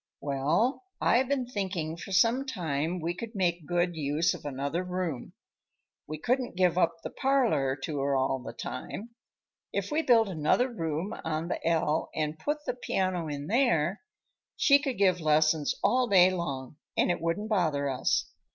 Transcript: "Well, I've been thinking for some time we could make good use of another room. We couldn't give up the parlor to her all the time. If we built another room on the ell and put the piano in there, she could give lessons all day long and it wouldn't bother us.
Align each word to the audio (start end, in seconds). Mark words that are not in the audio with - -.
"Well, 0.19 0.81
I've 0.99 1.27
been 1.27 1.45
thinking 1.45 1.95
for 1.95 2.11
some 2.11 2.43
time 2.47 2.99
we 2.99 3.13
could 3.13 3.35
make 3.35 3.67
good 3.67 3.95
use 3.95 4.33
of 4.33 4.45
another 4.45 4.83
room. 4.83 5.33
We 6.07 6.17
couldn't 6.17 6.55
give 6.55 6.75
up 6.75 7.03
the 7.03 7.11
parlor 7.11 7.75
to 7.83 7.99
her 7.99 8.15
all 8.15 8.39
the 8.39 8.51
time. 8.51 9.11
If 9.71 9.91
we 9.91 10.01
built 10.01 10.27
another 10.27 10.69
room 10.69 11.13
on 11.23 11.49
the 11.49 11.63
ell 11.67 12.09
and 12.15 12.39
put 12.39 12.65
the 12.65 12.73
piano 12.73 13.27
in 13.27 13.45
there, 13.45 14.01
she 14.57 14.79
could 14.79 14.97
give 14.97 15.21
lessons 15.21 15.75
all 15.83 16.07
day 16.07 16.31
long 16.31 16.77
and 16.97 17.11
it 17.11 17.21
wouldn't 17.21 17.49
bother 17.49 17.87
us. 17.87 18.27